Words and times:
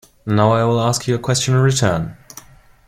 And 0.25 0.35
now 0.35 0.53
I 0.53 0.63
will 0.63 0.81
ask 0.81 1.07
you 1.07 1.13
a 1.13 1.19
question 1.19 1.53
in 1.53 1.59
return. 1.59 2.17